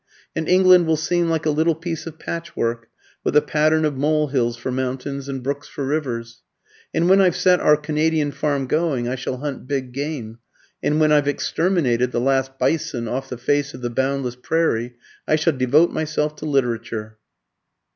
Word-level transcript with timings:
And 0.35 0.49
England 0.49 0.87
will 0.87 0.97
seem 0.97 1.29
like 1.29 1.45
a 1.45 1.51
little 1.51 1.75
piece 1.75 2.07
of 2.07 2.17
patchwork, 2.17 2.87
with 3.23 3.35
a 3.35 3.41
pattern 3.43 3.85
of 3.85 3.95
mole 3.95 4.29
hills 4.29 4.57
for 4.57 4.71
mountains, 4.71 5.29
and 5.29 5.43
brooks 5.43 5.67
for 5.67 5.85
rivers. 5.85 6.41
And 6.91 7.07
when 7.07 7.21
I've 7.21 7.35
set 7.35 7.59
our 7.59 7.77
Canadian 7.77 8.31
farm 8.31 8.65
going, 8.65 9.07
I 9.07 9.13
shall 9.13 9.37
hunt 9.37 9.67
big 9.67 9.91
game. 9.91 10.39
And 10.81 10.99
when 10.99 11.11
I've 11.11 11.27
exterminated 11.27 12.11
the 12.11 12.19
last 12.19 12.57
bison 12.57 13.07
off 13.07 13.29
the 13.29 13.37
face 13.37 13.75
of 13.75 13.81
the 13.83 13.91
boundless 13.91 14.35
prairie, 14.35 14.95
I 15.27 15.35
shall 15.35 15.53
devote 15.53 15.91
myself 15.91 16.35
to 16.37 16.47
literature." 16.47 17.19